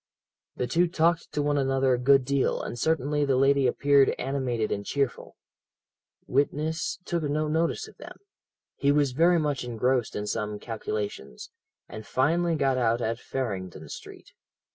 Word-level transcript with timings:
"The 0.55 0.65
two 0.65 0.87
talked 0.87 1.31
to 1.33 1.43
one 1.43 1.59
another 1.59 1.93
a 1.93 1.99
good 1.99 2.25
deal, 2.25 2.59
and 2.59 2.75
certainly 2.79 3.23
the 3.23 3.35
lady 3.35 3.67
appeared 3.67 4.15
animated 4.17 4.71
and 4.71 4.83
cheerful. 4.83 5.35
Witness 6.25 6.97
took 7.05 7.21
no 7.21 7.47
notice 7.47 7.87
of 7.87 7.97
them; 7.97 8.17
he 8.77 8.91
was 8.91 9.11
very 9.11 9.37
much 9.37 9.63
engrossed 9.63 10.15
in 10.15 10.25
some 10.25 10.57
calculations, 10.57 11.51
and 11.87 12.03
finally 12.03 12.55
got 12.55 12.79
out 12.79 12.99
at 12.99 13.19
Farringdon 13.19 13.89
Street. 13.89 14.31